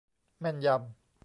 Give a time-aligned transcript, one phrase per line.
[0.39, 0.81] แม่นยำ